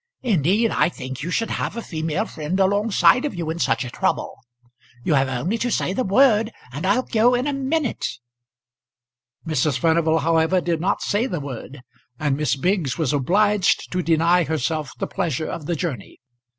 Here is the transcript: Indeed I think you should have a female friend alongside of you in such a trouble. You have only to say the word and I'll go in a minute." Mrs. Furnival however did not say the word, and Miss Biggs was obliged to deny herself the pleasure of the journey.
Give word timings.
Indeed 0.23 0.71
I 0.71 0.89
think 0.89 1.21
you 1.21 1.29
should 1.29 1.51
have 1.51 1.77
a 1.77 1.81
female 1.83 2.25
friend 2.25 2.59
alongside 2.59 3.23
of 3.23 3.35
you 3.35 3.51
in 3.51 3.59
such 3.59 3.85
a 3.85 3.89
trouble. 3.91 4.35
You 5.03 5.13
have 5.13 5.29
only 5.29 5.59
to 5.59 5.69
say 5.69 5.93
the 5.93 6.03
word 6.03 6.51
and 6.71 6.87
I'll 6.87 7.03
go 7.03 7.35
in 7.35 7.45
a 7.45 7.53
minute." 7.53 8.07
Mrs. 9.47 9.77
Furnival 9.77 10.17
however 10.17 10.59
did 10.59 10.81
not 10.81 11.03
say 11.03 11.27
the 11.27 11.39
word, 11.39 11.81
and 12.19 12.35
Miss 12.35 12.55
Biggs 12.55 12.97
was 12.97 13.13
obliged 13.13 13.91
to 13.91 14.01
deny 14.01 14.43
herself 14.43 14.89
the 14.97 15.05
pleasure 15.05 15.45
of 15.45 15.67
the 15.67 15.75
journey. 15.75 16.19